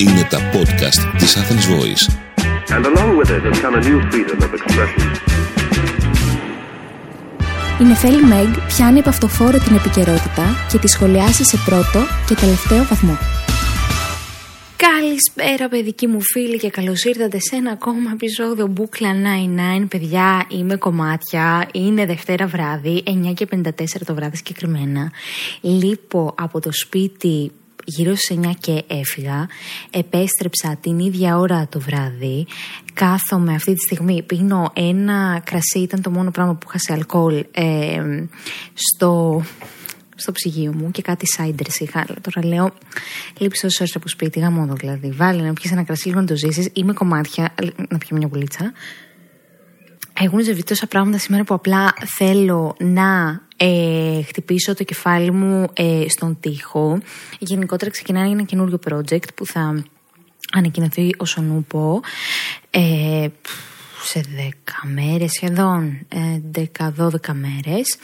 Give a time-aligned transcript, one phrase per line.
[0.00, 2.04] Είναι τα podcast της Athens Voice.
[2.74, 5.02] And along with it has come a new freedom of expression.
[7.80, 12.84] Η Νεφέλη Μεγ πιάνει από αυτοφόρο την επικαιρότητα και τη σχολιάσει σε πρώτο και τελευταίο
[12.84, 13.18] βαθμό.
[14.76, 19.10] Καλησπέρα παιδική μου φίλη και καλώς ήρθατε σε ένα ακόμα επεισόδιο Μπούκλα
[19.82, 23.68] 99 Παιδιά είμαι κομμάτια, είναι Δευτέρα βράδυ 9 και 54
[24.06, 25.12] το βράδυ συγκεκριμένα
[25.60, 27.52] Λείπω από το σπίτι
[27.88, 29.48] γύρω στις 9 και έφυγα
[29.90, 32.46] Επέστρεψα την ίδια ώρα το βράδυ
[32.94, 37.44] Κάθομαι αυτή τη στιγμή, πίνω ένα κρασί, ήταν το μόνο πράγμα που είχα σε αλκοόλ
[37.50, 38.26] ε,
[38.74, 39.42] στο
[40.18, 42.06] στο ψυγείο μου και κάτι σάιντερς είχα.
[42.20, 42.70] Τώρα λέω,
[43.38, 45.10] λείψει τόσο ώρες από σπίτι, γαμόδο δηλαδή.
[45.10, 46.68] Βάλει να πιεις ένα κρασί, λίγο να το ζήσεις.
[46.72, 47.54] Είμαι κομμάτια,
[47.88, 48.72] να πιω μια πουλίτσα.
[50.20, 56.04] Έχουν ζευγεί τόσα πράγματα σήμερα που απλά θέλω να ε, χτυπήσω το κεφάλι μου ε,
[56.08, 56.98] στον τοίχο.
[57.38, 59.84] Γενικότερα ξεκινάει ένα καινούριο project που θα
[60.52, 62.00] ανακοινωθεί όσο νου πω.
[62.70, 63.26] Ε,
[64.02, 64.50] σε 10
[64.94, 65.98] μέρες σχεδόν,
[66.54, 67.96] 10-12 ε, μέρες.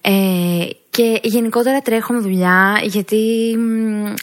[0.00, 3.56] Ε, και γενικότερα τρέχω με δουλειά, γιατί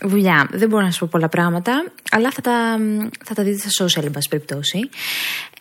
[0.01, 2.79] δουλειά, δεν μπορώ να σας πω πολλά πράγματα, αλλά θα τα,
[3.25, 4.79] θα τα δείτε στα social, εν πάση περιπτώσει.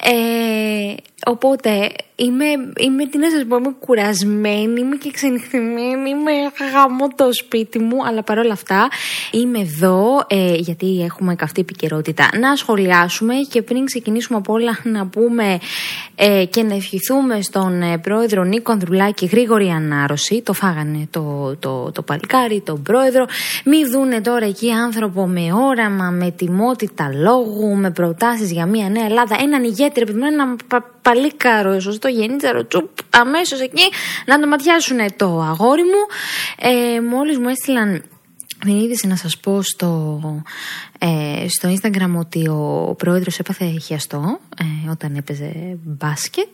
[0.06, 0.94] Ε,
[1.27, 2.44] οπότε είμαι,
[2.77, 6.33] είμαι, τι να σας πω, είμαι κουρασμένη, είμαι και ξενυχτημένη, είμαι
[6.72, 8.88] γαμώ το σπίτι μου, αλλά παρόλα αυτά
[9.30, 15.06] είμαι εδώ, ε, γιατί έχουμε καυτή επικαιρότητα, να σχολιάσουμε και πριν ξεκινήσουμε από όλα να
[15.06, 15.58] πούμε
[16.14, 21.91] ε, και να ευχηθούμε στον ε, πρόεδρο Νίκο Ανδρουλάκη γρήγορη ανάρρωση, το φάγανε το, το,
[21.92, 23.25] το παλικάρι, τον πρόεδρο,
[23.64, 29.05] μη δούνε τώρα εκεί άνθρωπο με όραμα, με τιμότητα λόγου, με προτάσεις για μια νέα
[29.05, 33.89] Ελλάδα, έναν ηγέτη, επειδή ένα πα, παλίκαρο, σωστό γεννήτσαρο, τσουπ, αμέσως εκεί
[34.27, 36.06] να το ματιάσουν το αγόρι μου.
[36.59, 38.03] Ε, μόλις μου έστειλαν
[38.59, 40.20] την είδηση να σας πω στο,
[40.98, 46.49] ε, στο Instagram ότι ο πρόεδρος έπαθε χιαστό ε, όταν έπαιζε μπάσκετ.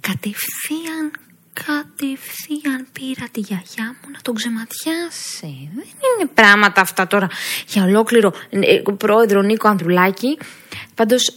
[0.00, 1.10] Κατευθείαν,
[1.52, 5.70] κατευθείαν πήρα τη γιαγιά μου να τον ξεματιάσει.
[5.74, 5.84] Δεν
[6.18, 7.28] είναι πράγματα αυτά τώρα
[7.68, 10.38] για ολόκληρο ε, πρόεδρο Νίκο Ανδρουλάκη.
[10.94, 11.34] Πάντως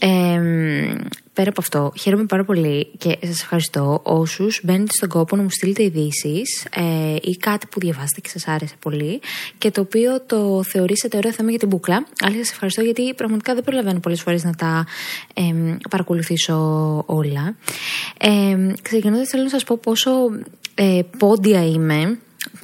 [1.33, 5.49] πέρα από αυτό, χαίρομαι πάρα πολύ και σας ευχαριστώ όσους μπαίνετε στον κόπο να μου
[5.49, 9.19] στείλετε ειδήσεις ε, ή κάτι που διαβάσετε και σας άρεσε πολύ
[9.57, 12.05] και το οποίο το θεωρήσατε ωραίο θέμα για την μπουκλά.
[12.23, 14.85] Αλλά σας ευχαριστώ γιατί πραγματικά δεν προλαβαίνω πολλές φορές να τα
[15.33, 15.41] ε,
[15.89, 16.55] παρακολουθήσω
[17.05, 17.55] όλα.
[18.19, 20.11] Ε, Ξεκινώντας, θέλω να σας πω πόσο
[20.75, 22.19] ε, πόντια είμαι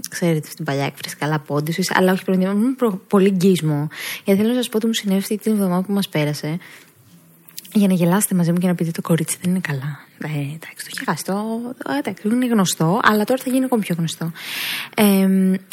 [0.10, 2.76] ξέρετε την παλιά έκφραση, καλά πόντι, αλλά όχι πρέπει είμαι
[3.08, 3.88] πολύ γκίσμο.
[4.24, 6.58] Γιατί θέλω να σας πω ότι μου συνέβη αυτή την εβδομάδα που μας πέρασε
[7.74, 10.00] για να γελάσετε μαζί μου και να πείτε το κορίτσι δεν είναι καλά.
[10.24, 11.24] Ε, εντάξει, το έχει χάσει.
[11.24, 11.36] Το,
[11.98, 14.32] εντάξει, είναι γνωστό, αλλά τώρα θα γίνει ακόμη πιο γνωστό.
[14.96, 15.28] Ε,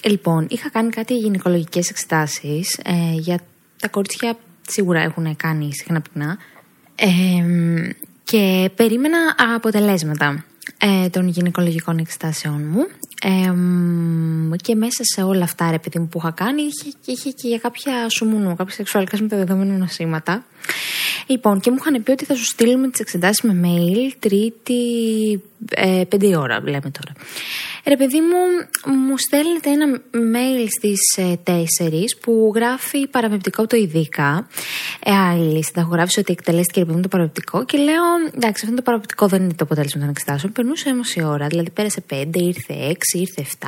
[0.04, 3.40] λοιπόν, είχα κάνει κάτι γυναικολογικές εξετάσεις ε, για
[3.80, 4.36] τα κορίτσια
[4.68, 6.38] σίγουρα έχουν κάνει συχνά πυκνά.
[6.94, 7.08] Ε,
[8.30, 9.18] και περίμενα
[9.54, 10.44] αποτελέσματα
[10.78, 12.86] ε, των γυναικολογικών εξετάσεων μου.
[14.56, 17.58] Και μέσα σε όλα αυτά ρε παιδί μου που είχα κάνει είχε, είχε και για
[17.58, 20.44] κάποια σουμουνού, κάποια σεξουαλικά μεταδεδομένα νοσήματα
[21.30, 24.82] Λοιπόν, και μου είχαν πει ότι θα σου στείλουμε τις εξετάσεις με mail τρίτη
[25.70, 27.12] ε, πέντε ώρα, λέμε τώρα.
[27.84, 28.36] Ρε παιδί μου,
[28.94, 31.62] μου στέλνετε ένα mail στις ε, 4
[32.20, 34.48] που γράφει παραπεπτικό το ειδικά.
[35.04, 38.02] Ε, άλλη συνταγογράφηση ότι εκτελέστηκε ρε το παραπεπτικό και λέω
[38.34, 40.52] εντάξει αυτό το παραπεπτικό δεν είναι το αποτέλεσμα των εξετάσεων.
[40.52, 43.66] Περνούσε όμως η ώρα, δηλαδή πέρασε 5, ήρθε 6, ήρθε 7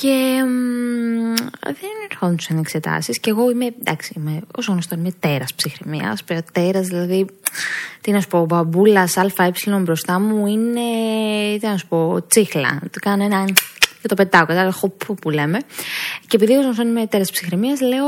[0.00, 3.20] και μ, δεν ερχόντουσαν εξετάσεις.
[3.20, 6.18] Και εγώ είμαι, εντάξει, είμαι, όσο γνωστό είμαι τέρας ψυχραιμία.
[6.52, 7.26] Τέρας, δηλαδή,
[8.00, 10.80] τι να σου πω, μπαμπούλας ΑΕ μπροστά μου είναι,
[11.60, 12.78] τι να σου πω, τσίχλα.
[12.92, 13.44] Του κάνω ένα
[14.02, 15.58] και το πετάω, κατάλαβα, χοπ που λέμε.
[16.26, 18.06] Και επειδή γνωστόν είμαι τέρα ψυχραιμίας, λέω.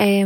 [0.00, 0.24] Ε,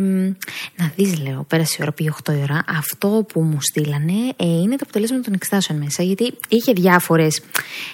[0.77, 2.65] να δεις, λέω, πέρασε η ώρα, πήγε 8 η ώρα.
[2.79, 6.03] Αυτό που μου στείλανε ε, είναι το αποτελέσμα των εξετάσεων μέσα.
[6.03, 7.41] Γιατί είχε διάφορες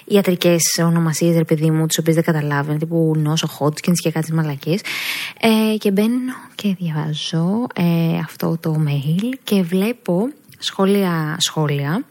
[0.05, 4.77] ιατρικές ονομασίες, ρε παιδί μου, τις οποίες δεν καταλάβαινε, τύπου νόσο Hodgkin και κάτι μαλακίες.
[5.41, 12.05] Ε, και μπαίνω και διαβάζω ε, αυτό το mail και βλέπω σχόλια, σχόλια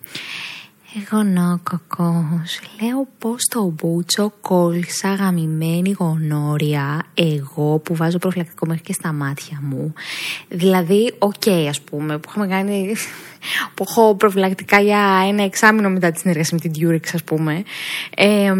[0.96, 2.60] εγώ να κακός.
[2.80, 9.58] Λέω πως το μπούτσο κόλλησα γαμημένη γονόρροια εγώ που βάζω προφυλακτικό μέχρι και στα μάτια
[9.62, 9.92] μου.
[10.48, 12.94] Δηλαδή, ok okay, ας πούμε, που είχαμε κάνει...
[13.74, 17.62] που έχω προφυλακτικά για ένα εξάμεινο μετά τη συνεργασία με την Durex ας πούμε.
[18.16, 18.52] Ε,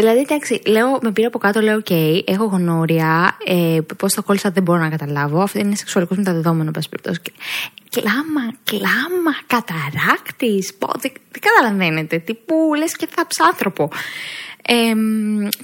[0.00, 3.36] Δηλαδή, εντάξει, λέω, με πήρα από κάτω, λέω: OK, έχω γνώρια.
[3.44, 5.40] Ε, Πώς το κόλλησα δεν μπορώ να καταλάβω.
[5.40, 7.20] Αυτό είναι σεξουαλικός μεταδεδόμενος, πάση περιπτώσει.
[7.90, 10.64] Κλάμα, κλάμα, καταράκτη.
[11.00, 12.18] Δεν καταλαβαίνετε.
[12.18, 13.90] Τι που λες και θα άνθρωπο.
[14.62, 14.92] Ε,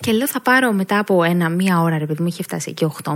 [0.00, 2.86] και λέω θα πάρω μετά από ένα, μία ώρα, ρε παιδί μου, είχε φτάσει εκεί
[3.04, 3.14] 8.30.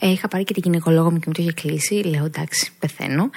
[0.00, 1.94] Ε, είχα πάρει και την γυναικολόγο μου και μου το είχε κλείσει.
[1.94, 3.30] Λέω εντάξει, πεθαίνω.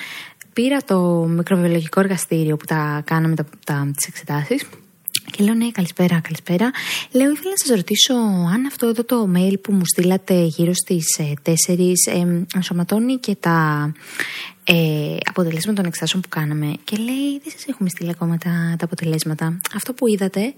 [0.53, 4.65] Πήρα το μικροβιολογικό εργαστήριο που τα κάναμε τα, τα, τις εξετάσεις
[5.31, 6.71] και λέω ναι καλησπέρα, καλησπέρα.
[7.11, 8.13] Λέω ήθελα να σας ρωτήσω
[8.53, 11.33] αν αυτό εδώ το mail που μου στείλατε γύρω στις ε,
[11.67, 13.91] 4 ε, ενσωματώνει και τα
[14.63, 16.73] ε, αποτελέσματα των εξετάσεων που κάναμε.
[16.83, 19.59] Και λέει δεν σας έχουμε στείλει ακόμα τα, τα αποτελέσματα.
[19.75, 20.53] Αυτό που είδατε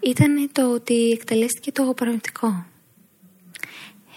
[0.00, 2.64] ήταν το ότι εκτελέστηκε το παραμετρικό.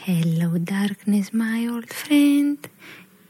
[0.08, 2.70] Hello darkness my old friend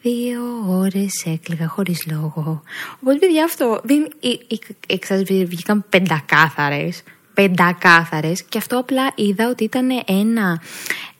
[0.07, 2.61] Δύο ώρες έκλαιγα χωρίς λόγο.
[3.01, 4.07] Οπότε, παιδιά, αυτό δεν.
[4.19, 7.03] Οι εξασφαλίσει βγήκαν πεντακάθαρες.
[7.33, 8.43] Πεντακάθαρες.
[8.43, 10.61] Και αυτό απλά είδα ότι ήταν ένα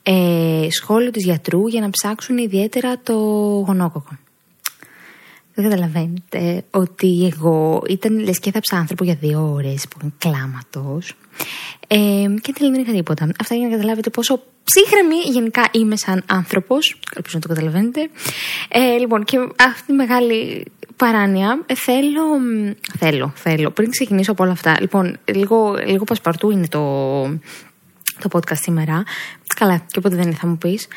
[0.02, 3.14] ε, σχόλιο του γιατρού για να ψάξουν ιδιαίτερα το
[3.66, 4.18] γονόκοκο.
[5.58, 11.14] Δεν καταλαβαίνετε ότι εγώ ήταν λες και έθαψα άνθρωπο για δύο ώρες που είναι κλάματος.
[11.86, 11.96] Ε,
[12.40, 13.28] και δεν είχα τίποτα.
[13.40, 17.00] Αυτά για να καταλάβετε πόσο ψύχρεμη γενικά είμαι σαν άνθρωπος.
[17.16, 18.10] Ελπίζω να το καταλαβαίνετε.
[18.68, 20.64] Ε, λοιπόν, και αυτή τη μεγάλη
[20.96, 22.22] παράνοια ε, θέλω,
[22.98, 24.76] θέλω, θέλω, πριν ξεκινήσω από όλα αυτά.
[24.80, 27.22] Λοιπόν, λίγο, λίγο πασπαρτού είναι το,
[28.18, 29.02] το podcast σήμερα.
[29.56, 30.88] Καλά, και οπότε δεν θα μου πεις.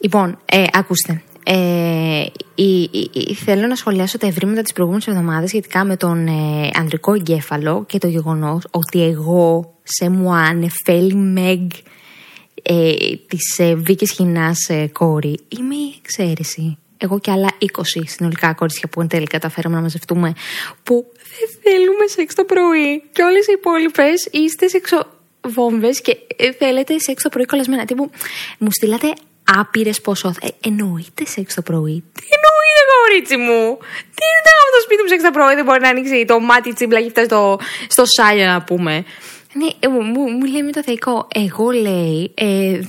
[0.00, 1.22] Λοιπόν, ε, ακούστε.
[1.46, 2.24] Ε,
[2.54, 2.82] η,
[3.12, 7.84] η, θέλω να σχολιάσω τα ευρήματα της προηγούμενης εβδομάδας σχετικά με τον ε, ανδρικό εγκέφαλο
[7.88, 11.58] και το γεγονός ότι εγώ σε μου ανεφέλει μεγ
[12.62, 12.94] ε,
[13.28, 16.78] της ε, Βίκης Χινάς ε, κόρη είμαι η εξαίρεση.
[16.98, 17.66] Εγώ και άλλα 20
[18.04, 20.32] συνολικά κορίτσια που εν τέλει καταφέραμε να μαζευτούμε
[20.82, 21.06] που
[21.38, 27.22] δεν θέλουμε σεξ το πρωί και όλες οι υπόλοιπες είστε σεξοβόμβες και ε, θέλετε σεξ
[27.22, 27.84] το πρωί κολλασμένα.
[27.84, 28.10] Τύπου
[28.58, 29.12] μου στείλατε
[29.44, 30.34] άπειρες ποσό.
[30.40, 32.04] Ε, εννοείται σεξ το πρωί.
[32.12, 33.76] Τι εννοείται, κορίτσι μου;
[34.16, 36.72] Τι είναι αυτό το σπίτι μου σεξ το πρωί, δεν μπορεί να ανοίξει το μάτι
[36.72, 37.58] τσίμπλα και φτάσει στο,
[37.88, 39.04] στο σάλιο να πούμε.
[39.52, 41.28] Ναι, ε, μου, μου, λέει με το θεϊκό.
[41.34, 42.32] Εγώ λέει.
[42.34, 42.80] Ε,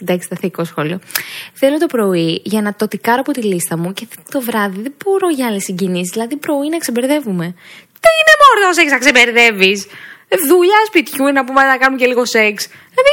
[0.00, 0.98] εντάξει, το θεϊκό σχόλιο.
[1.52, 4.94] Θέλω το πρωί για να το τικάρω από τη λίστα μου και το βράδυ δεν
[5.04, 6.10] μπορώ για άλλες συγκινήσεις.
[6.12, 7.54] Δηλαδή πρωί να ξεμπερδεύουμε.
[8.02, 9.86] Τι είναι μόνος σεξ να ξεμπερδεύεις;
[10.48, 12.68] Δουλειά σπιτιού είναι να πούμε να κάνουμε και λίγο σεξ.
[12.94, 13.12] Δηλαδή,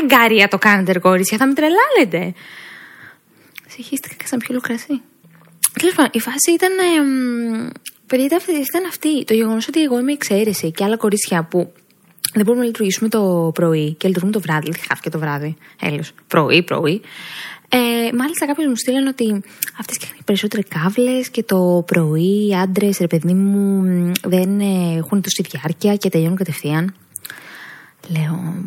[0.00, 2.34] αγκάρια το κάνετε, κορίτσια, θα με τρελάνετε.
[3.68, 5.00] Συγχύστηκα και σαν πιο λουκρασί.
[5.80, 6.72] Τέλος πάντων, η φάση ήταν.
[6.78, 7.72] Ε,
[8.10, 9.24] Παιδιά, ήταν αυτή.
[9.24, 11.72] Το γεγονός ότι εγώ είμαι εξαίρεση και άλλα κορίτσια που
[12.32, 14.62] δεν μπορούμε να λειτουργήσουμε το πρωί και λειτουργούμε το βράδυ.
[14.62, 15.56] Δηλαδή, χάθηκε το βράδυ.
[15.80, 16.02] Έλεω.
[16.26, 17.00] Πρωί, πρωί.
[17.68, 17.78] Ε,
[18.16, 19.42] μάλιστα, κάποιοι μου στείλαν ότι
[19.78, 23.82] αυτές και οι περισσότεροι κάβλε και το πρωί οι άντρες, ρε παιδί μου,
[24.22, 24.60] δεν
[24.96, 26.94] έχουν τόση διάρκεια και τελειώνουν κατευθείαν.
[28.08, 28.64] Λέω,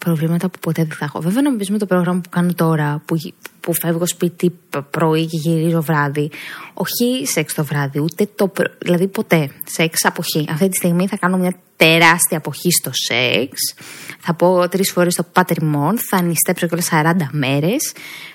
[0.00, 1.20] προβλήματα που ποτέ δεν θα έχω.
[1.20, 3.16] Βέβαια, νομίζουμε το πρόγραμμα που κάνω τώρα, που,
[3.60, 4.58] που φεύγω σπίτι
[4.90, 6.30] πρωί και γυρίζω βράδυ.
[6.74, 8.48] Όχι σεξ το βράδυ, ούτε το.
[8.48, 8.64] Προ...
[8.78, 9.50] Δηλαδή, ποτέ.
[9.64, 10.46] Σεξ αποχή.
[10.50, 13.74] Αυτή τη στιγμή θα κάνω μια τεράστια αποχή στο σεξ.
[14.18, 15.98] Θα πω τρεις φορές το πατριμόν.
[16.10, 17.92] Θα νηστέψω και 40 μέρες.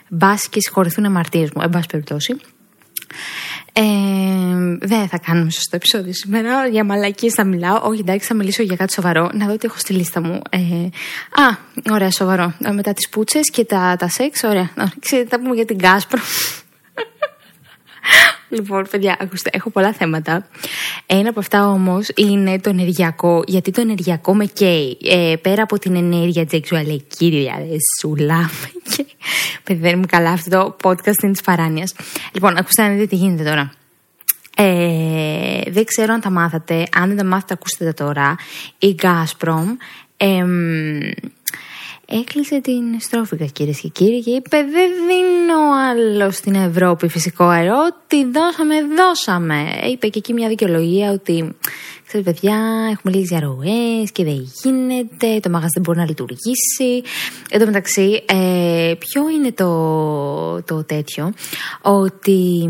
[0.09, 2.35] Μπας και συγχωρηθούν αμαρτίε μου, εν πάση περιπτώσει.
[3.79, 6.68] Ε, δεν θα κάνουμε σωστό επεισόδιο σήμερα.
[6.68, 7.81] Για μαλακίες θα μιλάω.
[7.83, 9.29] Όχι, εντάξει, θα μιλήσω για κάτι σοβαρό.
[9.33, 10.41] Να δω τι έχω στη λίστα μου.
[10.50, 10.57] Ε,
[11.41, 11.57] α,
[11.91, 12.53] ωραία, σοβαρό.
[12.65, 14.69] Ε, μετά τις πούτσες και τα, τα σεξ, ωραία.
[15.00, 16.19] Ξέρετε, θα πούμε για την Gazprom.
[18.49, 20.47] Λοιπόν, παιδιά, ακούστε, έχω πολλά θέματα.
[21.05, 24.97] Ένα από αυτά όμως είναι το ενεργειακό, γιατί το ενεργειακό με καίει.
[25.03, 28.49] Ε, πέρα από την ενέργεια της σεξουαλικής διαθεσούλας.
[28.95, 29.06] Και...
[29.63, 31.94] Παιδιά, δεν είμαι καλά αυτό το podcast είναι της παράνοιας.
[32.33, 33.73] Λοιπόν, ακούστε να δείτε τι γίνεται τώρα.
[34.59, 36.87] Ε, δεν ξέρω αν τα μάθατε.
[36.95, 38.35] Αν δεν τα μάθατε, ακούστε τα τώρα.
[38.77, 39.66] Η Gazprom
[40.18, 40.45] ε,
[42.09, 45.59] έκλεισε την στρόφικα κυρίες και κύριοι και είπε δεν δίνω
[45.90, 49.66] άλλο στην Ευρώπη φυσικό αέριο, ό,τι δώσαμε δώσαμε.
[49.92, 51.56] Είπε και εκεί μια δικαιολογία ότι
[52.07, 52.56] ξέρετε παιδιά
[52.92, 57.02] έχουμε λίγες διαρροές και δεν γίνεται, το μαγαζί δεν μπορεί να λειτουργήσει.
[57.49, 61.33] Εν τω μεταξύ ε, ποιο είναι το, το τέτοιο
[61.81, 62.69] ότι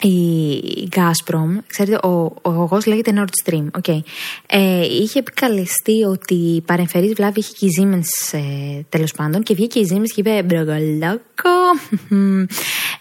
[0.00, 4.00] η Gazprom, ξέρετε, ο, ο αγωγός λέγεται Nord Stream, okay.
[4.46, 9.78] ε, είχε επικαλεστεί ότι παρεμφερής βλάβη είχε και η Siemens ε, τέλος πάντων και βγήκε
[9.78, 11.50] η Siemens και είπε «Μπρογκολόκο,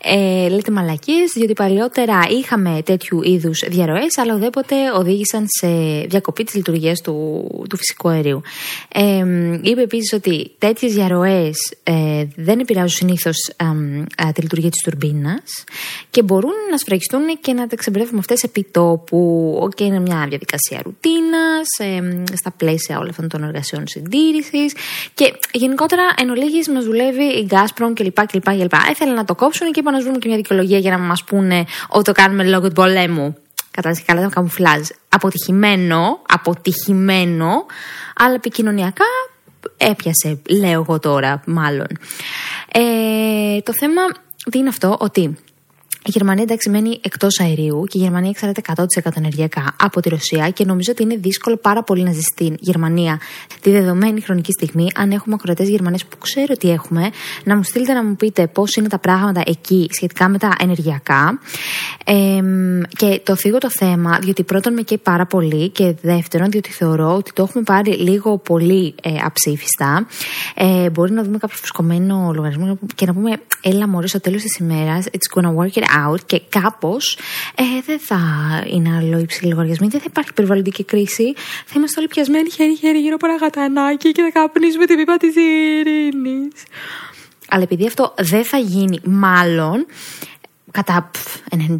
[0.02, 5.68] ε, λέτε μαλακίες, διότι παλιότερα είχαμε τέτοιου είδους διαρροές, αλλά ουδέποτε οδήγησαν σε
[6.08, 8.42] διακοπή της λειτουργίας του, του φυσικού αερίου.
[8.94, 9.26] Ε,
[9.62, 13.38] είπε επίσης ότι τέτοιες διαρροές ε, δεν επηρεάζουν συνήθως
[14.28, 15.64] ε, τη λειτουργία της τουρμπίνας
[16.10, 19.70] και μπορούν να σφραγιστούν και να τα ξεμπερδεύουμε αυτές επί τόπου.
[19.76, 21.68] Και είναι μια διαδικασία ρουτίνας,
[22.34, 24.74] στα πλαίσια όλων αυτών των εργασιών συντήρησης.
[25.14, 28.26] Και γενικότερα εν ολίγης μας δουλεύει η Gazprom κλπ.
[28.26, 28.74] κλπ, κλπ.
[28.90, 31.66] Έθελα να το κόψουν και είπα να βρούμε και μια δικαιολογία για να μας πούνε
[31.90, 33.36] ότι το κάνουμε λόγω του πολέμου.
[33.72, 34.88] Κατάλαβες καλά τα καμουφλάζ.
[35.10, 37.66] Αποτυχημένο, αποτυχημένο,
[38.16, 39.06] αλλά επικοινωνιακά
[39.78, 41.88] έπιασε, λέω εγώ τώρα, μάλλον.
[42.72, 44.02] Ε, το θέμα
[44.52, 45.38] τι είναι αυτό, ότι
[46.08, 48.62] η Γερμανία εντάξει μένει εκτός αερίου και η Γερμανία εξαρτάται
[49.06, 52.56] 100% ενεργειακά από τη Ρωσία και νομίζω ότι είναι δύσκολο πάρα πολύ να ζει στην
[52.60, 53.20] Γερμανία
[53.62, 54.88] τη δεδομένη χρονική στιγμή.
[54.96, 57.10] Αν έχουμε ακροατές Γερμανέ που ξέρω ότι έχουμε,
[57.44, 61.40] να μου στείλετε να μου πείτε πώς είναι τα πράγματα εκεί σχετικά με τα ενεργειακά.
[62.06, 62.42] Ε,
[62.88, 67.16] και το θίγω το θέμα, διότι πρώτον με καίει πάρα πολύ και δεύτερον, διότι θεωρώ
[67.16, 70.08] ότι το έχουμε πάρει λίγο πολύ ε, αψήφιστα.
[70.56, 74.58] Ε, μπορεί να δούμε κάποιο φουσκωμένο λογαριασμό και να πούμε, έλα μωρέ στο τέλος της
[74.58, 77.18] ημέρας, it's gonna work it out και κάπως
[77.56, 78.20] ε, δεν θα
[78.68, 81.34] είναι άλλο υψηλή λογαριασμή, δεν θα υπάρχει περιβαλλοντική κρίση.
[81.66, 85.36] Θα είμαστε όλοι πιασμένοι χέρι-χέρι γύρω από ένα γατανάκι και θα καπνίσουμε την πίπα της
[85.36, 86.64] ειρήνης.
[87.50, 89.86] Αλλά επειδή αυτό δεν θα γίνει, μάλλον
[90.72, 91.12] κατά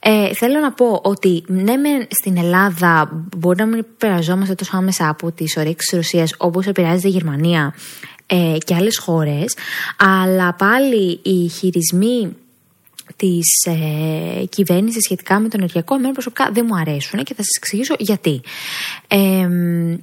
[0.00, 5.08] ε, θέλω να πω ότι ναι με στην Ελλάδα μπορεί να μην επηρεαζόμαστε τόσο άμεσα
[5.08, 7.74] από τις ορέξεις της Ρωσίας όπως επηρεάζεται η Γερμανία
[8.26, 9.54] ε, και άλλες χώρες
[9.96, 12.36] αλλά πάλι οι χειρισμοί
[13.16, 17.56] της ε, κυβέρνησης σχετικά με το ενεργειακό, εμένα προσωπικά δεν μου αρέσουν και θα σας
[17.56, 18.40] εξηγήσω γιατί.
[19.08, 19.18] Ε,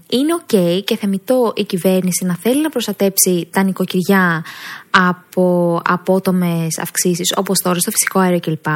[0.09, 4.45] είναι ok και θεμητό η κυβέρνηση να θέλει να προστατέψει τα νοικοκυριά
[4.89, 8.67] από απότομες αυξήσεις, όπως τώρα στο φυσικό αέριο κλπ.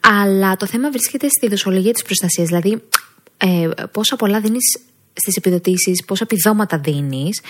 [0.00, 2.48] Αλλά το θέμα βρίσκεται στη δοσολογία της προστασίας.
[2.48, 2.82] Δηλαδή,
[3.36, 4.78] ε, πόσα πολλά δίνεις
[5.14, 7.40] στις επιδοτήσεις, πόσα επιδόματα δίνεις.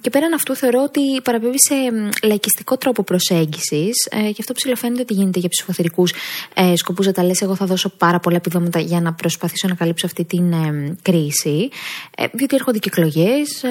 [0.00, 1.74] Και πέραν αυτού, θεωρώ ότι παραπέμπει σε
[2.22, 4.08] λαϊκιστικό τρόπο προσέγγισης.
[4.10, 6.12] Ε, και αυτό ψηλοφαίνεται ότι γίνεται για ψηφοθερικούς
[6.54, 7.06] ε, σκοπούς.
[7.06, 10.24] Να τα λες, εγώ θα δώσω πάρα πολλά επιδόματα για να προσπαθήσω να καλύψω αυτή
[10.24, 11.68] την ε, κρίση.
[12.16, 13.64] Ε, διότι έρχονται και εκλογές.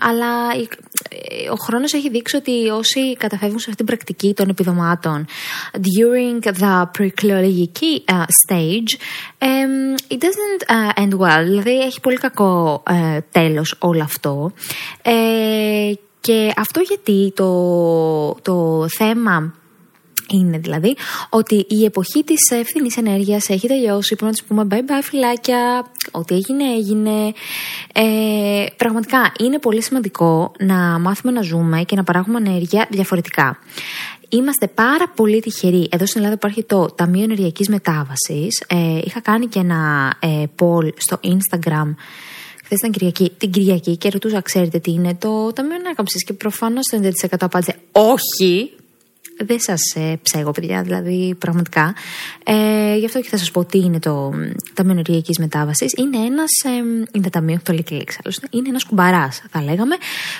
[0.00, 0.26] αλλά
[1.52, 5.26] ο χρόνος έχει δείξει ότι όσοι καταφεύγουν σε αυτή την πρακτική των επιδομάτων
[5.72, 8.04] during the προεκλογική
[8.46, 8.90] stage,
[10.08, 10.62] it doesn't
[10.96, 11.42] end well.
[11.44, 14.52] Δηλαδή, έχει πολύ κακό ε, τέλος όλο αυτό.
[15.02, 19.54] Ε, και αυτό γιατί το, το θέμα
[20.30, 20.96] είναι δηλαδή
[21.28, 24.16] ότι η εποχή της ευθύνης ενέργειας έχει τελειώσει.
[24.16, 27.32] Πρέπει να της πούμε bye bye φυλάκια, ό,τι έγινε έγινε.
[27.92, 33.58] Ε, πραγματικά είναι πολύ σημαντικό να μάθουμε να ζούμε και να παράγουμε ενέργεια διαφορετικά.
[34.28, 35.88] Είμαστε πάρα πολύ τυχεροί.
[35.90, 38.64] Εδώ στην Ελλάδα υπάρχει το Ταμείο Ενεργειακής Μετάβασης.
[38.66, 41.94] Ε, είχα κάνει και ένα ε, poll στο Instagram
[42.68, 46.24] Χθες ήταν Κυριακή, την Κυριακή και ρωτούσα, ξέρετε τι είναι το Ταμείο Ανάκαμψης.
[46.24, 48.70] Και προφανώς το 90% απάντησε όχι
[49.44, 51.94] δεν σας ε, ψέγω, παιδιά, δηλαδή πραγματικά.
[52.44, 54.32] Ε, γι' αυτό και θα σας πω τι είναι το
[54.74, 55.92] Ταμείο Ενεργειακή Μετάβασης.
[55.96, 56.50] Είναι ένας.
[56.64, 58.18] Ε, είναι ταμείο, το λέει και λέξη
[58.50, 59.96] Είναι ένας κουμπαράς, θα λέγαμε,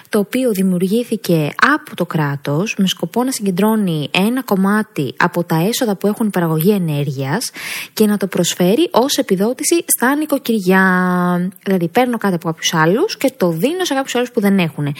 [0.08, 5.96] το οποίο δημιουργήθηκε από το κράτος με σκοπό να συγκεντρώνει ένα κομμάτι από τα έσοδα
[5.96, 7.50] που έχουν παραγωγή ενέργειας
[7.92, 10.82] και να το προσφέρει ως επιδότηση στα νοικοκυριά.
[11.64, 14.94] Δηλαδή, παίρνω κάτι από κάποιους άλλους και το δίνω σε κάποιους άλλους που δεν έχουν.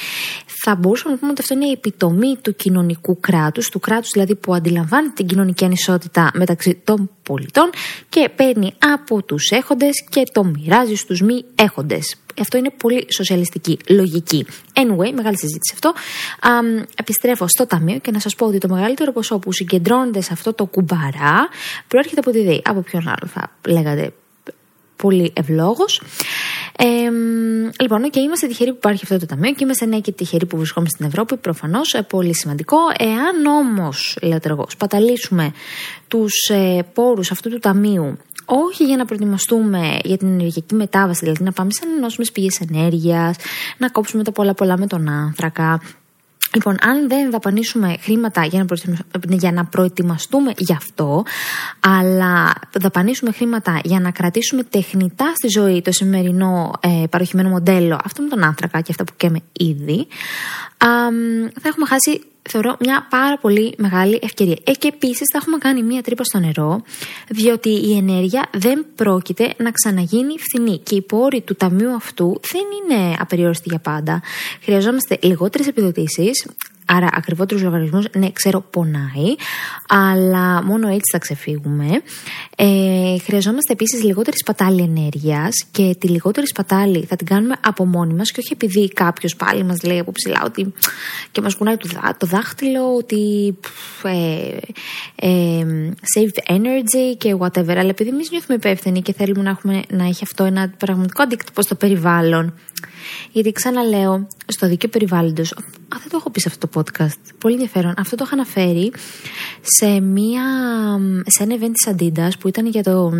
[0.65, 4.35] Θα μπορούσαμε να πούμε ότι αυτό είναι η επιτομή του κοινωνικού κράτους, του κράτους δηλαδή
[4.35, 7.71] που αντιλαμβάνει την κοινωνική ανισότητα μεταξύ των πολιτών
[8.09, 12.17] και παίρνει από τους έχοντες και το μοιράζει στους μη έχοντες.
[12.41, 14.47] Αυτό είναι πολύ σοσιαλιστική λογική.
[14.73, 15.89] Anyway, μεγάλη συζήτηση αυτό.
[15.89, 16.51] Α,
[16.97, 20.53] επιστρέφω στο ταμείο και να σας πω ότι το μεγαλύτερο ποσό που συγκεντρώνεται σε αυτό
[20.53, 21.49] το κουμπαρά
[21.89, 22.63] προέρχεται από τη ΔΕΗ.
[22.65, 24.13] Από ποιον άλλο θα λέγατε;
[25.03, 26.03] Πολύ ευλόγος.
[26.81, 27.11] Ε,
[27.83, 30.57] λοιπόν, και είμαστε τυχεροί που υπάρχει αυτό το ταμείο και είμαστε ναι και τυχεροί που
[30.57, 32.77] βρισκόμαστε στην Ευρώπη, προφανώς ε, πολύ σημαντικό.
[32.99, 35.53] Εάν όμως, λέω εγώ, σπαταλήσουμε
[36.09, 38.19] τους ε, πόρους αυτού του ταμείου
[38.51, 43.37] όχι για να προετοιμαστούμε για την ενεργειακή μετάβαση, δηλαδή να πάμε σε ανανεώσιμες πηγές ενέργειας,
[43.79, 45.81] να κόψουμε τα πολλά πολλά με τον άνθρακα,
[46.55, 48.77] Λοιπόν, αν δεν δαπανίσουμε χρήματα για να,
[49.29, 51.23] για να προετοιμαστούμε γι' αυτό,
[51.81, 58.23] αλλά δαπανίσουμε χρήματα για να κρατήσουμε τεχνητά στη ζωή το σημερινό ε, παροχημένο μοντέλο, αυτό
[58.23, 60.07] με τον άνθρακα και αυτά που καίμε ήδη,
[60.77, 60.87] α,
[61.61, 64.57] θα έχουμε χάσει θεωρώ μια πάρα πολύ μεγάλη ευκαιρία.
[64.65, 66.83] Ε, και επίσης θα έχουμε κάνει μια τρύπα στο νερό,
[67.29, 70.79] διότι η ενέργεια δεν πρόκειται να ξαναγίνει φθηνή.
[70.79, 74.23] Και οι πόροι του ταμείου αυτού δεν είναι απεριόριστοι για πάντα.
[74.63, 76.47] Χρειαζόμαστε λιγότερες επιδοτήσεις,
[76.91, 79.35] Άρα ακριβότερους λογαριασμούς, ναι ξέρω πονάει,
[79.89, 82.03] αλλά μόνο έτσι θα ξεφύγουμε.
[82.57, 88.15] Ε, χρειαζόμαστε επίσης λιγότερη σπατάλη ενέργειας και τη λιγότερη σπατάλη θα την κάνουμε από μόνοι
[88.15, 90.73] μας και όχι επειδή κάποιος πάλι μας λέει από ψηλά ότι
[91.31, 91.77] και μας κουνάει
[92.19, 93.55] το, δάχτυλο ότι
[94.03, 94.57] ε,
[95.29, 95.67] ε,
[96.17, 100.23] saved energy και whatever, αλλά επειδή εμείς νιώθουμε υπεύθυνοι και θέλουμε να, έχουμε, να έχει
[100.23, 102.55] αυτό ένα πραγματικό αντίκτυπο στο περιβάλλον
[103.33, 107.55] Γιατί ξαναλέω, στο δίκαιο περιβάλλοντος, α, δεν το έχω πει σε αυτό το podcast, πολύ
[107.55, 108.93] ενδιαφέρον, αυτό το είχα αναφέρει
[109.63, 110.43] σε, μία,
[111.27, 113.13] σε ένα event της Adidas που ήταν για το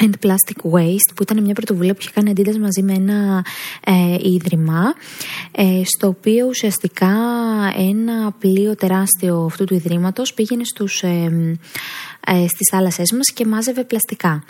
[0.00, 3.44] and Plastic Waste που ήταν μια πρωτοβουλία που είχε κάνει Adidas μαζί με ένα
[3.84, 4.94] ε, ίδρυμα
[5.52, 7.14] ε, στο οποίο ουσιαστικά
[7.76, 11.58] ένα πλοίο τεράστιο αυτού του ιδρύματος πήγαινε στους, ε,
[12.26, 14.44] ε, στις θάλασσές μας και μάζευε πλαστικά.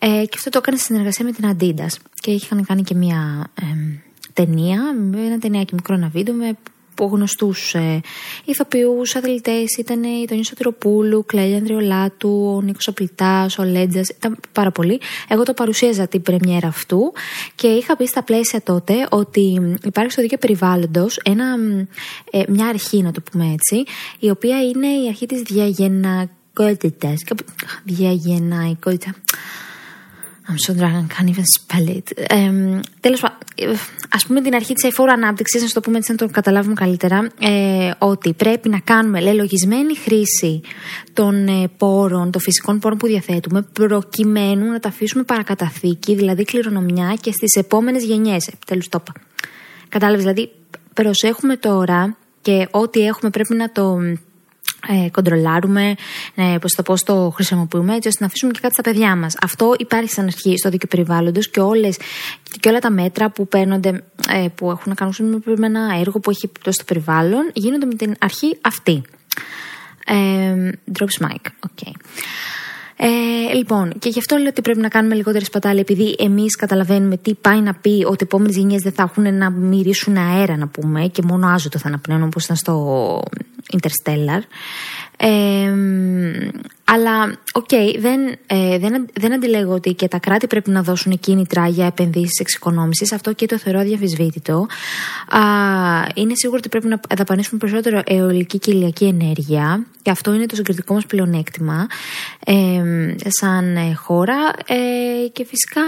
[0.00, 1.96] Ε, και αυτό το έκανε στη συνεργασία με την Adidas.
[2.20, 3.64] Και είχαν κάνει και μια ε,
[4.32, 4.80] ταινία,
[5.26, 6.56] ένα ταινιάκι μικρό ένα βίντεο με
[7.00, 7.98] γνωστού ε,
[8.44, 9.76] ηθοποιούς, αθλητές.
[9.78, 14.08] Ήταν η Τονή Σωτηροπούλου, Κλέλια Ανδριολάτου, ο Νίκος Απλητά, ο Λέντζας.
[14.08, 15.00] Ήταν πάρα πολύ.
[15.28, 17.12] Εγώ το παρουσίαζα την πρεμιέρα αυτού
[17.54, 21.16] και είχα πει στα πλαίσια τότε ότι υπάρχει στο δίκαιο περιβάλλοντος
[22.30, 23.84] ε, μια αρχή, να το πούμε έτσι,
[24.18, 27.22] η οποία είναι η αρχή της διαγεννακότητας.
[27.84, 29.14] Διαγενναϊκότητα.
[30.52, 32.10] I'm so drunk, I can't even spell it.
[32.16, 32.50] Ε,
[33.00, 33.38] Τέλος πάντων,
[34.08, 37.30] ας πούμε την αρχή της εφόρου ανάπτυξης, να το πούμε έτσι να το καταλάβουμε καλύτερα,
[37.40, 40.60] ε, ότι πρέπει να κάνουμε λελογισμένη χρήση
[41.12, 47.16] των ε, πόρων, των φυσικών πόρων που διαθέτουμε, προκειμένου να τα αφήσουμε παρακαταθήκη, δηλαδή κληρονομιά
[47.20, 48.46] και στις επόμενες γενιές.
[48.46, 49.20] Επιτέλου το είπα.
[49.88, 50.50] Κατάλαβες, δηλαδή
[50.94, 53.98] προσέχουμε τώρα και ό,τι έχουμε πρέπει να το
[54.88, 55.94] ε, κοντρολάρουμε,
[56.34, 59.36] ε, πώς το, πώς το χρησιμοποιούμε, έτσι ώστε να αφήσουμε και κάτι στα παιδιά μας.
[59.42, 61.98] Αυτό υπάρχει σαν αρχή στο δίκαιο περιβάλλοντος και, όλες,
[62.60, 63.88] και όλα τα μέτρα που παίρνονται,
[64.28, 67.94] ε, που έχουν να κάνουν με ένα έργο που έχει επιπτώσεις στο περιβάλλον, γίνονται με
[67.94, 69.02] την αρχή αυτή.
[70.06, 71.68] Ε, drops mic.
[71.68, 71.92] Okay.
[73.04, 77.16] Ε, λοιπόν, και γι' αυτό λέω ότι πρέπει να κάνουμε λιγότερη σπατάλη, επειδή εμείς καταλαβαίνουμε
[77.16, 80.66] τι πάει να πει ότι οι επόμενες γενιές δεν θα έχουν να μυρίσουν αέρα, να
[80.66, 83.22] πούμε, και μόνο άζωτο θα αναπνέουν όπως ήταν στο
[83.70, 84.40] Interstellar.
[85.16, 85.72] Ε,
[86.84, 91.18] αλλά, ok, okay, δεν, ε, δεν, δεν αντιλέγω ότι και τα κράτη πρέπει να δώσουν
[91.18, 93.12] κίνητρα για επενδύσεις εξοικονόμησης.
[93.12, 94.66] Αυτό και το θεωρώ αδιαμφισβήτητο.
[96.14, 99.86] είναι σίγουρο ότι πρέπει να δαπανήσουμε περισσότερο αιολική και ηλιακή ενέργεια.
[100.02, 101.86] Και αυτό είναι το συγκριτικό μας πλεονέκτημα
[102.46, 102.82] ε,
[103.28, 104.36] σαν χώρα.
[104.66, 105.82] Ε, και φυσικά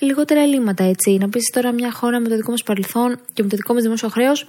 [0.00, 1.18] λιγότερα ελλείμματα, έτσι.
[1.20, 3.82] Να πεις τώρα μια χώρα με το δικό μας παρελθόν και με το δικό μας
[3.82, 4.46] δημόσιο χρέος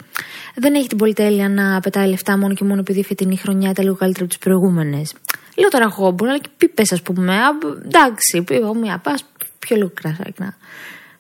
[0.56, 3.84] δεν έχει την πολυτέλεια να πετάει λεφτά μόνο και μόνο επειδή η φετινή χρονιά ήταν
[3.84, 5.14] λίγο καλύτερα από τις προηγούμενες.
[5.56, 7.36] Λίγο τώρα χόμπο, αλλά και πίπες, ας πούμε.
[7.36, 9.18] Α, εντάξει, πήγα μια πα
[9.60, 10.56] πιο λίγο κρασάκι να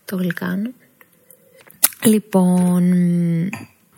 [0.05, 0.69] το γλυκάνω.
[2.03, 2.83] Λοιπόν,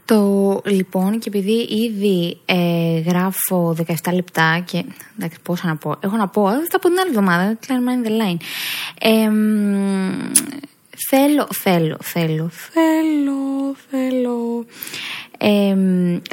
[0.06, 4.86] το λοιπόν και επειδή ήδη ε, γράφω 17 λεπτά και
[5.18, 8.12] εντάξει πόσα να πω, έχω να πω, θα πω την άλλη εβδομάδα, clear mind the
[8.12, 8.38] line.
[9.00, 9.30] Ε,
[11.10, 14.66] θέλω, θέλω, θέλω, θέλω, θέλω
[15.38, 15.76] ε,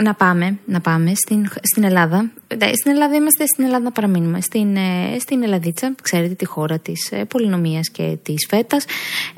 [0.03, 2.31] να πάμε, να πάμε στην, στην Ελλάδα.
[2.73, 4.41] Στην Ελλάδα είμαστε, στην Ελλάδα να παραμείνουμε.
[4.41, 8.85] Στην, ε, στην Ελλαδίτσα, ξέρετε τη χώρα της ε, πολυνομίας και της φέτας,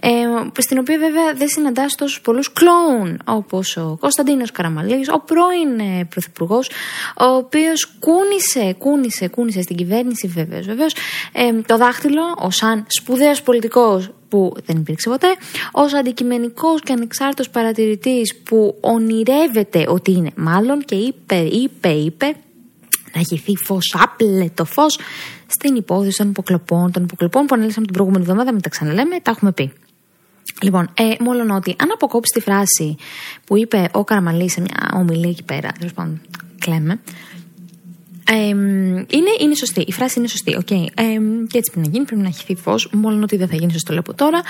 [0.00, 0.10] ε,
[0.58, 6.04] στην οποία βέβαια δεν συναντάς τόσους πολλούς κλόουν, όπως ο Κωνσταντίνος Καραμαλής, ο πρώην ε,
[6.04, 6.70] Πρωθυπουργός,
[7.18, 10.94] ο οποίος κούνησε, κούνησε, κούνησε στην κυβέρνηση βεβαίως, βεβαίως
[11.32, 15.26] ε, το δάχτυλο, ως σαν σπουδαίος πολιτικός που δεν υπήρξε ποτέ,
[15.72, 22.34] ως αντικειμενικός και ανεξάρτητος παρατηρητής που ονειρεύεται ότι είναι, μάλλον και είπε, είπε, είπε,
[23.14, 24.98] να χυθεί φως, άπλετο φως
[25.46, 29.30] στην υπόθεση των υποκλοπών, των υποκλοπών που ανέλησαμε την προηγούμενη εβδομάδα, μην τα ξαναλέμε, τα
[29.30, 29.72] έχουμε πει.
[30.62, 32.96] Λοιπόν, ε, μόλον ότι αν αποκόψει τη φράση
[33.44, 36.20] που είπε ο Καραμαλής σε μια ομιλία εκεί πέρα, τέλος πάντων,
[36.58, 37.00] κλαίμε,
[38.36, 39.80] είναι, είναι σωστή.
[39.80, 40.58] Η φράση είναι σωστή.
[40.60, 40.86] Okay.
[41.48, 42.04] και έτσι πρέπει να γίνει.
[42.04, 42.88] Πρέπει να έχει φως.
[42.92, 44.40] Μόνο ότι δεν θα γίνει, σας το λέω τώρα.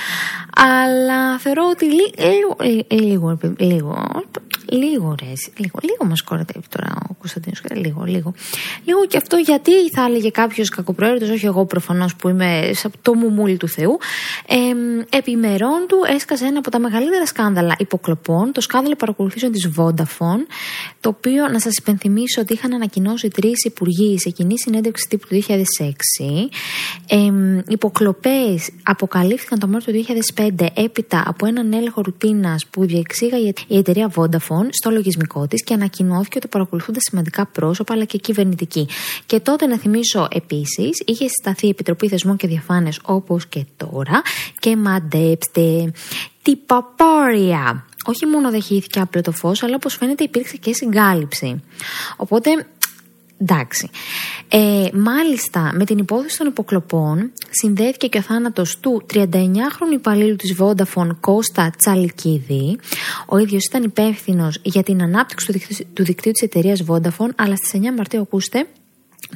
[0.56, 2.56] Αλλά θεωρώ ότι λίγο,
[2.88, 4.22] λίγο, λίγο,
[4.72, 7.62] λίγο, ρε, λίγο, λίγο μας κορατεύει τώρα ο Κωνσταντίνος.
[7.74, 8.34] Λίγο, λίγο.
[8.84, 12.70] Λίγο και αυτό γιατί θα έλεγε κάποιος κακοπροαίρετος, όχι εγώ προφανώς που είμαι
[13.02, 13.98] το μουμούλι του Θεού.
[14.46, 20.42] Ε, επιμερών του έσκασε ένα από τα μεγαλύτερα σκάνδαλα υποκλοπών, το σκάνδαλο παρακολουθήσεων της Vodafone,
[21.00, 25.34] το οποίο να σας υπενθυμίσω ότι είχαν ανακοινώσει τρεις υπουργοί σε κοινή συνέντευξη τύπου του
[25.34, 26.48] 2006.
[27.08, 27.18] Ε,
[27.68, 30.04] υποκλοπές αποκαλύφθηκαν το Μάρτιο του
[30.36, 35.74] 2005 έπειτα από έναν έλεγχο ρουτίνας που διεξήγαγε η εταιρεία Vodafone στο λογισμικό της και
[35.74, 38.88] ανακοινώθηκε ότι παρακολουθούνται σημαντικά πρόσωπα αλλά και κυβερνητικοί.
[39.26, 44.22] Και τότε να θυμίσω επίσης, είχε συσταθεί η Επιτροπή Θεσμών και Διαφάνειας όπως και τώρα
[44.58, 45.92] και μαντέψτε
[46.42, 47.86] την παπάρια.
[48.04, 51.62] Όχι μόνο δεχήθηκε απλό το φως, αλλά όπως φαίνεται υπήρξε και συγκάλυψη.
[52.16, 52.66] Οπότε
[53.42, 53.90] Εντάξει.
[54.48, 60.56] Ε, μάλιστα, με την υπόθεση των υποκλοπών συνδέθηκε και ο θάνατος του 39χρονου υπαλλήλου της
[60.58, 62.78] Vodafone Κώστα Τσαλικίδη.
[63.26, 67.56] Ο ίδιος ήταν υπεύθυνος για την ανάπτυξη του δικτύου, του δικτύου της εταιρείας Vodafone, αλλά
[67.56, 68.66] στις 9 Μαρτίου, ακούστε,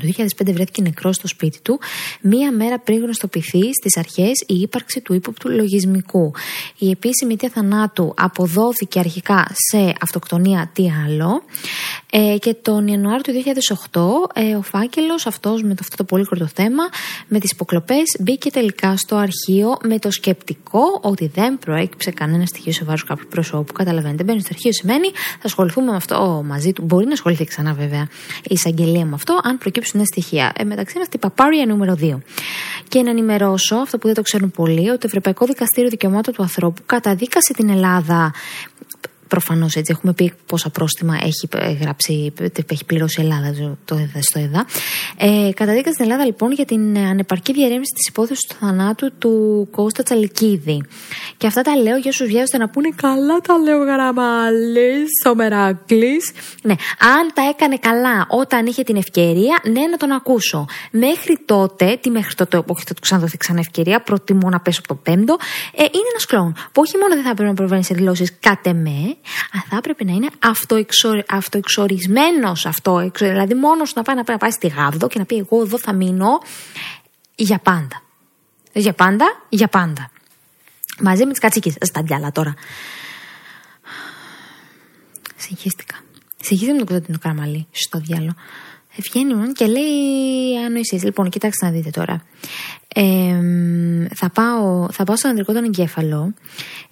[0.01, 1.81] Το 2005 βρέθηκε νεκρός στο σπίτι του,
[2.21, 6.33] μία μέρα πριν γνωστοποιηθεί στις αρχές η ύπαρξη του ύποπτου λογισμικού.
[6.79, 11.43] Η επίσημη αιτία θανάτου αποδόθηκε αρχικά σε αυτοκτονία τι άλλο.
[12.19, 13.33] Ε, και τον Ιανουάριο του
[14.33, 16.83] 2008 ε, ο φάκελος αυτός με το, αυτό το πολύ κορτό θέμα,
[17.29, 22.73] με τις υποκλοπές, μπήκε τελικά στο αρχείο με το σκεπτικό ότι δεν προέκυψε κανένα στοιχείο
[22.73, 23.73] σε βάρος κάποιου προσώπου.
[23.73, 26.83] Καταλαβαίνετε, μπαίνει στο αρχείο σημαίνει θα ασχοληθούμε με αυτό μαζί του.
[26.83, 28.09] Μπορεί να ασχοληθεί ξανά βέβαια
[28.43, 30.53] η εισαγγελία με αυτό, αν προκύψουν νέα στοιχεία.
[30.57, 32.19] Ε, μεταξύ μα την παπάρια νούμερο 2.
[32.89, 36.43] Και να ενημερώσω, αυτό που δεν το ξέρουν πολλοί, ότι το Ευρωπαϊκό Δικαστήριο Δικαιωμάτων του
[36.43, 38.33] Ανθρώπου καταδίκασε την Ελλάδα
[39.29, 41.49] Προφανώς έτσι έχουμε πει πόσα πρόστιμα έχει
[41.81, 42.33] γράψει,
[42.71, 44.67] έχει πληρώσει η Ελλάδα το ΕΔΑ, στο ΕΔΑ.
[45.17, 50.03] Ε, καταδίκασε την Ελλάδα λοιπόν για την ανεπαρκή διαρρεύνηση της υπόθεσης του θανάτου του Κώστα
[50.03, 50.83] Τσαλικίδη.
[51.37, 56.33] Και αυτά τα λέω για όσους βιάζονται να πούνε καλά τα λέω γραμμαλή, ο Μερακλής.
[56.63, 60.67] Ναι, αν τα έκανε καλά όταν είχε την ευκαιρία, ναι, να τον ακούσω.
[60.91, 64.89] Μέχρι τότε, τι μέχρι τότε, όχι θα του ξαναδοθεί ξανά ευκαιρία, προτιμώ να πέσω από
[64.89, 65.37] το πέμπτο,
[65.75, 68.73] ε, είναι ένας κλόν που όχι μόνο δεν θα πρέπει να προβαίνει σε δηλώσεις κάτε
[68.73, 69.16] με,
[69.53, 70.29] αλλά θα έπρεπε να είναι
[71.29, 73.11] αυτοεξορισμένος αυτό.
[73.19, 76.41] Δηλαδή, μόνος να πάει να πάει στη Γάβδο και να πει: Εγώ εδώ θα μείνω
[77.35, 78.03] για πάντα.
[78.73, 80.11] Για πάντα, για πάντα.
[81.01, 81.75] Μαζί με τις κατσίκες.
[81.81, 82.55] Στα διάλα τώρα.
[85.37, 85.97] Συγχύστηκα.
[86.41, 88.35] Συγχύστηκα με τον Κωνσταντίνο Καραμαλή στο διάλο.
[88.97, 91.03] Βγαίνει και λέει ανοησίες.
[91.03, 92.23] Λοιπόν, κοιτάξτε να δείτε τώρα.
[92.95, 93.41] Ε,
[94.15, 96.35] θα, πάω, θα πάω στον ανδρικό τον εγκέφαλο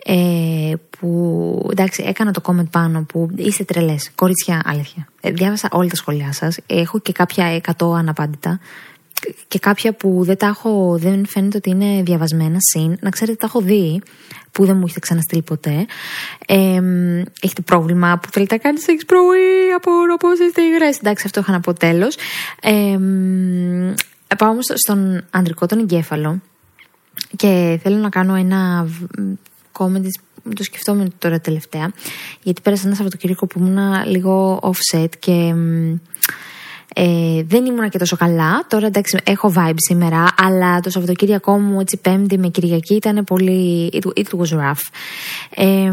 [0.05, 5.09] ε, που εντάξει έκανα το comment πάνω που είστε τρελές, κορίτσια αλήθεια.
[5.21, 8.61] Ε, διάβασα όλα τα σχόλιά σας, έχω και κάποια εκατό αναπάντητα
[9.48, 13.46] και κάποια που δεν τα έχω, δεν φαίνεται ότι είναι διαβασμένα συν, να ξέρετε τα
[13.46, 14.03] έχω δει
[14.53, 15.87] που δεν μου έχετε ξαναστείλει ποτέ.
[16.46, 16.81] Ε,
[17.40, 20.98] έχετε πρόβλημα που θέλετε να κάνετε σεξ πρωί από πώ είστε υγρές.
[20.98, 22.16] Εντάξει, αυτό είχα να πω τέλος.
[22.61, 22.98] Ε,
[24.38, 26.40] πάω όμως στον ανδρικό τον εγκέφαλο
[27.37, 28.88] και θέλω να κάνω ένα
[29.79, 30.07] comment
[30.55, 31.92] το σκεφτόμουν τώρα τελευταία
[32.42, 35.55] γιατί πέρασα ένα Σαββατοκύριακο που ήμουν λίγο offset και
[36.96, 38.66] ε, δεν ήμουν και τόσο καλά.
[38.68, 43.90] Τώρα εντάξει, έχω vibe σήμερα, αλλά το Σαββατοκύριακό μου, έτσι, Πέμπτη με Κυριακή ήταν πολύ.
[43.92, 44.83] It, it was rough.
[45.54, 45.92] Ε,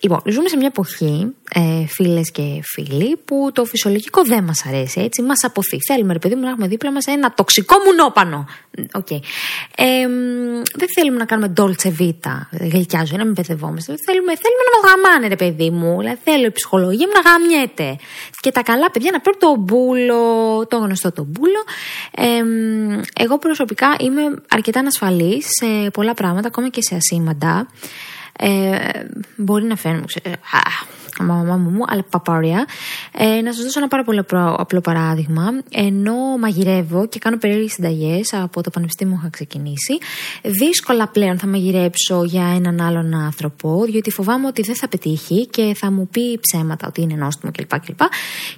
[0.00, 5.00] Λοιπόν, ζούμε σε μια εποχή, ε, φίλες και φίλοι, που το φυσιολογικό δεν μας αρέσει.
[5.00, 5.78] Έτσι, μας αποθεί.
[5.86, 8.46] Θέλουμε, ρε παιδί μου, να έχουμε δίπλα μας ένα τοξικό μουνόπανο.
[8.76, 9.20] Okay.
[9.76, 10.06] Ε,
[10.74, 13.94] δεν θέλουμε να κάνουμε dolce vita, γλυκιάζω, να μην παιδευόμαστε.
[14.04, 15.98] Θέλουμε, θέλουμε να μας γαμάνε, ρε παιδί μου.
[15.98, 17.96] Δηλαδή, θέλω η ψυχολογία μου να γαμιέται.
[18.40, 20.22] Και τα καλά παιδιά να παίρνουν το μπούλο,
[20.66, 21.64] το γνωστό το μπούλο.
[22.10, 22.42] Ε,
[23.22, 27.66] εγώ προσωπικά είμαι αρκετά ανασφαλής σε πολλά πράγματα, ακόμα και σε ασήμαντα.
[28.40, 29.04] Ε,
[29.36, 30.04] μπορεί να φαίνομαι,
[31.20, 32.66] μαμά μου, αλλά παπάρια.
[33.18, 34.22] Ε, να σας δώσω ένα πάρα πολύ
[34.56, 35.42] απλό παράδειγμα.
[35.70, 39.98] Ενώ μαγειρεύω και κάνω περίεργες συνταγές από το Πανεπιστήμιο που είχα ξεκινήσει,
[40.42, 45.74] δύσκολα πλέον θα μαγειρέψω για έναν άλλον άνθρωπο, διότι φοβάμαι ότι δεν θα πετύχει και
[45.76, 47.80] θα μου πει ψέματα ότι είναι νόστιμο κλπ.
[47.80, 48.00] κλπ.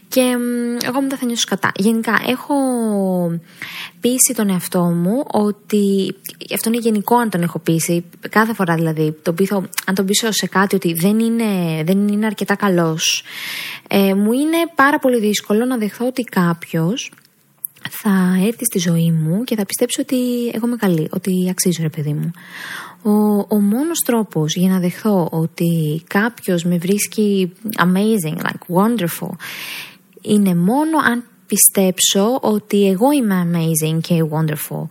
[0.09, 0.37] Και
[0.85, 1.73] εγώ μετά θα νιώσω κατά.
[1.77, 2.55] Γενικά, έχω
[4.01, 6.15] πείσει τον εαυτό μου ότι.
[6.55, 8.05] Αυτό είναι γενικό αν τον έχω πείσει.
[8.31, 9.17] Κάθε φορά δηλαδή.
[9.23, 11.45] Το πείθω, αν τον πείσω σε κάτι ότι δεν είναι,
[11.85, 13.25] δεν είναι αρκετά καλός.
[13.89, 17.13] Ε, μου είναι πάρα πολύ δύσκολο να δεχθώ ότι κάποιος
[17.89, 21.89] θα έρθει στη ζωή μου και θα πιστέψει ότι εγώ είμαι καλή, ότι αξίζω ρε
[21.89, 22.31] παιδί μου.
[23.03, 23.11] Ο,
[23.49, 29.35] ο μόνος τρόπος για να δεχθώ ότι κάποιος με βρίσκει amazing, like wonderful,
[30.23, 34.87] είναι μόνο αν πιστέψω ότι εγώ είμαι amazing και wonderful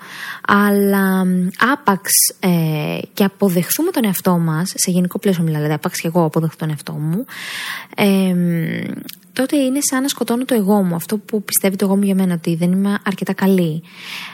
[0.48, 1.26] αλλά
[1.72, 6.24] άπαξ ε, και αποδεχθούμε τον εαυτό μας σε γενικό πλαίσιο μιλάω δηλαδή άπαξ και εγώ
[6.24, 7.26] αποδεχθώ τον εαυτό μου
[7.96, 8.36] ε,
[9.34, 12.16] τότε είναι σαν να σκοτώνω το εγώ μου αυτό που πιστεύει το εγώ μου για
[12.16, 13.84] μένα ότι δεν είμαι αρκετά καλή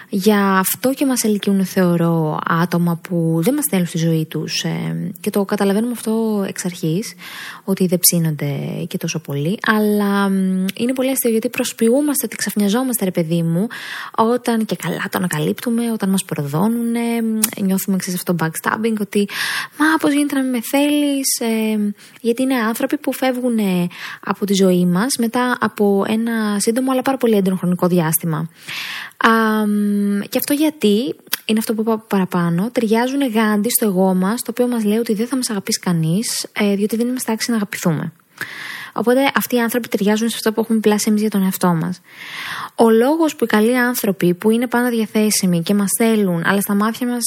[0.09, 5.11] για αυτό και μας ελκύουν θεωρώ άτομα που δεν μας θέλουν στη ζωή τους ε,
[5.19, 7.13] και το καταλαβαίνουμε αυτό εξ αρχής
[7.63, 10.25] ότι δεν ψήνονται και τόσο πολύ αλλά
[10.75, 13.67] είναι πολύ αστείο γιατί προσποιούμαστε ότι ξαφνιαζόμαστε ρε παιδί μου
[14.15, 16.95] όταν και καλά το ανακαλύπτουμε όταν μας προδώνουν
[17.61, 19.27] νιώθουμε ξέρεις αυτό backstabbing ότι
[19.77, 23.59] μα πώς γίνεται να με θέλεις ε, γιατί είναι άνθρωποι που φεύγουν
[24.19, 28.49] από τη ζωή μας μετά από ένα σύντομο αλλά πάρα πολύ έντονο χρονικό διάστημα
[30.29, 34.67] και αυτό γιατί, είναι αυτό που είπα παραπάνω, ταιριάζουν γάντι στο εγώ μας, το οποίο
[34.67, 38.11] μας λέει ότι δεν θα μας αγαπήσει κανείς, ε, διότι δεν είμαστε άξιοι να αγαπηθούμε.
[38.93, 42.01] Οπότε αυτοί οι άνθρωποι ταιριάζουν σε αυτό που έχουμε πλάσει εμείς για τον εαυτό μας.
[42.75, 46.73] Ο λόγος που οι καλοί άνθρωποι που είναι πάντα διαθέσιμοι και μας θέλουν, αλλά στα
[46.75, 47.23] μάτια μας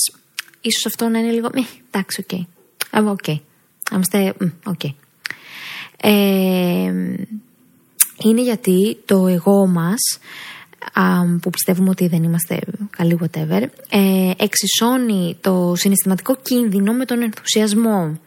[0.61, 1.47] ίσως αυτό να είναι λίγο.
[1.55, 2.39] Ε, εντάξει, ok.
[2.39, 2.47] Okay.
[3.05, 3.19] Ok.
[3.27, 3.37] Okay.
[3.93, 4.35] Είμαστε.
[4.65, 4.85] Οκ.
[6.01, 6.13] Ε,
[8.25, 10.19] είναι γιατί το εγώ μας
[11.41, 12.59] που πιστεύουμε ότι δεν είμαστε
[12.91, 18.19] καλοί whatever, ε, εξισώνει το συναισθηματικό κίνδυνο με τον ενθουσιασμό.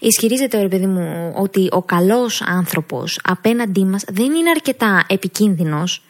[0.00, 6.02] Ισχυρίζεται, ρε παιδί μου, ότι ο καλός άνθρωπος απέναντί μας δεν είναι αρκετά επικίνδυνος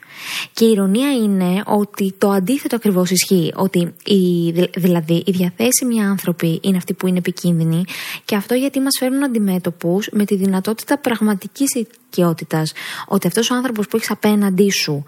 [0.53, 3.53] και η ηρωνία είναι ότι το αντίθετο ακριβώς ισχύει.
[3.57, 7.85] Ότι οι, δηλαδή οι διαθέσιμοι άνθρωποι είναι αυτοί που είναι επικίνδυνοι
[8.25, 12.73] και αυτό γιατί μας φέρνουν αντιμέτωπους με τη δυνατότητα πραγματικής οικειότητας.
[13.07, 15.05] Ότι αυτός ο άνθρωπος που έχεις απέναντί σου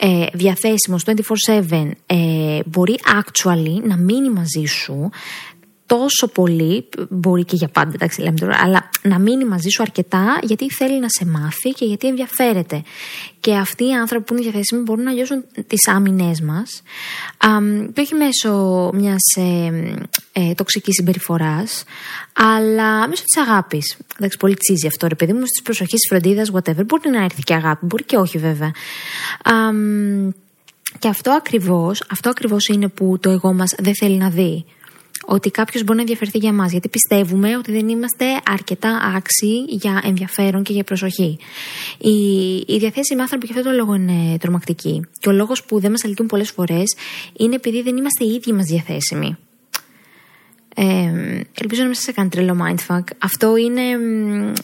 [0.00, 5.10] ε, διαθέσιμος 24-7 ε, μπορεί actually να μείνει μαζί σου
[5.88, 10.38] τόσο πολύ, μπορεί και για πάντα, εντάξει, λέμε τώρα, αλλά να μείνει μαζί σου αρκετά
[10.42, 12.82] γιατί θέλει να σε μάθει και γιατί ενδιαφέρεται.
[13.40, 16.82] Και αυτοί οι άνθρωποι που είναι διαθέσιμοι μπορούν να λιώσουν τις άμυνές μας,
[17.92, 18.52] και όχι μέσω
[18.94, 19.72] μιας ε,
[20.32, 21.84] ε, τοξικής συμπεριφοράς,
[22.32, 23.96] αλλά μέσω της αγάπης.
[24.16, 26.86] Εντάξει, πολύ τσίζει αυτό, ρε παιδί μου, στις προσοχή, της φροντίδας, whatever.
[26.86, 28.70] Μπορεί να έρθει και αγάπη, μπορεί και όχι βέβαια.
[30.98, 34.64] και αυτό ακριβώς, αυτό ακριβώς είναι που το εγώ μας δεν θέλει να δει
[35.26, 36.70] ότι κάποιος μπορεί να ενδιαφερθεί για μας.
[36.70, 41.38] Γιατί πιστεύουμε ότι δεν είμαστε αρκετά άξιοι για ενδιαφέρον και για προσοχή.
[41.98, 45.00] Οι, οι διαθέσιμοι άνθρωποι και αυτό το λόγο είναι τρομακτικοί.
[45.20, 46.96] Και ο λόγος που δεν μας αλκούν πολλές φορές
[47.38, 49.36] είναι επειδή δεν είμαστε οι ίδιοι μας διαθέσιμοι.
[50.74, 53.04] Ε, ελπίζω να μην σας έκανε τρελό mindfuck.
[53.18, 53.82] Αυτό είναι.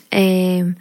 [0.09, 0.75] Ε,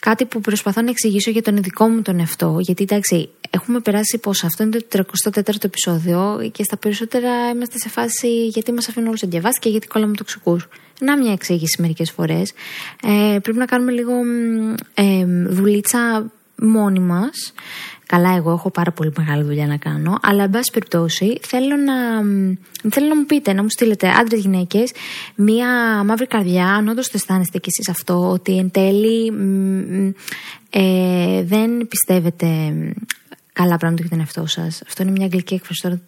[0.00, 2.56] κάτι που προσπαθώ να εξηγήσω για τον δικό μου τον εαυτό.
[2.60, 4.46] Γιατί εντάξει, έχουμε περάσει πόσα.
[4.46, 9.22] Αυτό είναι το 34ο επεισόδιο και στα περισσότερα είμαστε σε φάση γιατί μας αφήνουν όλους
[9.22, 10.68] να και γιατί κόλλαμε τοξικούς.
[11.00, 12.52] Να μια εξήγηση μερικές φορές.
[13.02, 14.12] Ε, πρέπει να κάνουμε λίγο
[14.94, 17.52] ε, δουλίτσα μόνοι μας.
[18.06, 21.94] Καλά, εγώ έχω πάρα πολύ μεγάλη δουλειά να κάνω, αλλά εν πάση περιπτώσει θέλω να,
[22.90, 24.92] θέλω να μου πείτε, να μου στείλετε άντρες, γυναίκες,
[25.34, 25.68] μία
[26.04, 29.32] μαύρη καρδιά, αν όντω το αισθάνεστε κι εσείς αυτό, ότι εν τέλει
[30.70, 32.46] ε, δεν πιστεύετε
[33.52, 34.82] καλά πράγματα για τον εαυτό σας.
[34.86, 36.00] Αυτό είναι μια αγγλική έκφραση τώρα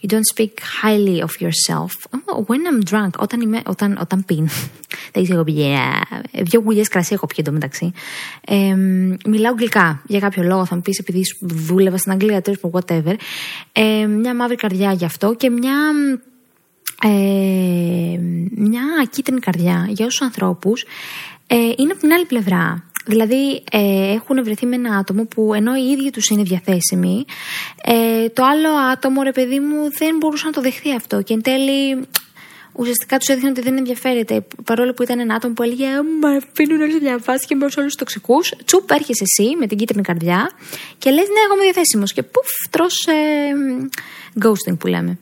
[0.00, 1.92] You don't speak highly of yourself.
[2.10, 4.48] Oh, when I'm drunk, όταν, είμαι, όταν, όταν πίνω.
[5.12, 6.02] Δεν ξέρω εγώ πηγαία.
[6.32, 7.92] Δύο γουλιές κρασί έχω πιει εντωμεταξύ.
[8.46, 8.74] Ε,
[9.26, 10.02] μιλάω αγγλικά.
[10.06, 13.14] Για κάποιο λόγο θα μου πεις επειδή δούλευα στην Αγγλία, τέλος whatever.
[13.72, 15.76] Ε, μια μαύρη καρδιά γι' αυτό και μια.
[17.02, 18.18] Ε,
[18.56, 20.84] μια κίτρινη καρδιά για όσους ανθρώπους
[21.46, 22.84] ε, είναι από την άλλη πλευρά.
[23.06, 27.24] Δηλαδή ε, έχουν βρεθεί με ένα άτομο που ενώ οι ίδιοι τους είναι διαθέσιμοι,
[27.84, 31.42] ε, το άλλο άτομο ρε παιδί μου δεν μπορούσε να το δεχθεί αυτό και εν
[31.42, 32.06] τέλει
[32.74, 34.46] ουσιαστικά τους έδειχνε ότι δεν ενδιαφέρεται.
[34.64, 35.86] Παρόλο που ήταν ένα άτομο που έλεγε
[36.20, 38.52] Μα αφήνουν όλε διαβάσει και με όλους τους τοξικούς.
[38.64, 40.50] Τσουπ, έρχεσαι εσύ με την κίτρινη καρδιά
[40.98, 42.12] και λες: Ναι, εγώ είμαι διαθέσιμος.
[42.12, 43.52] Και πουφ, τρώ ε,
[44.44, 45.18] ghosting που λέμε.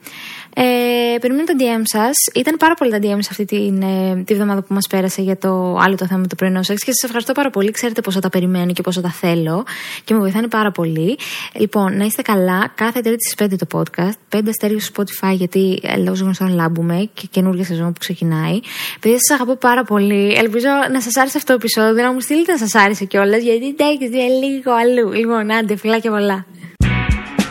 [0.54, 2.12] Ε, περιμένω τα DM σας.
[2.34, 5.76] Ήταν πάρα πολύ τα DM αυτή την, ε, τη βδομάδα που μας πέρασε για το
[5.80, 7.70] άλλο το θέμα το πρωινό σεξ και σας ευχαριστώ πάρα πολύ.
[7.70, 9.64] Ξέρετε πόσο τα περιμένω και πόσο τα θέλω
[10.04, 11.18] και με βοηθάνε πάρα πολύ.
[11.52, 12.72] Λοιπόν, να είστε καλά.
[12.74, 14.36] Κάθε Τρίτη στις 5 το podcast.
[14.38, 18.60] 5 αστέρια στο Spotify γιατί ε, λόγω γνωστών λάμπουμε και καινούργια σεζόν που ξεκινάει.
[19.00, 20.32] Παιδιά, σας αγαπώ πάρα πολύ.
[20.32, 23.66] Ελπίζω να σας άρεσε αυτό το επεισόδιο, να μου στείλετε να σας άρεσε κιόλας γιατί
[23.66, 24.04] εντάξει,
[24.44, 25.12] λίγο αλλού.
[25.12, 26.46] Λοιπόν, άντε, φιλάκια πολλά.